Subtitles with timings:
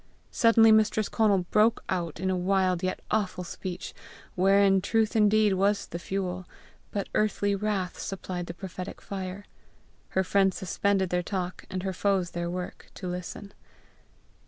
[0.31, 3.93] Suddenly Mistress Conal broke out in a wild yet awful speech,
[4.33, 6.47] wherein truth indeed was the fuel,
[6.89, 9.45] but earthly wrath supplied the prophetic fire.
[10.17, 13.53] Her friends suspended their talk, and her foes their work, to listen.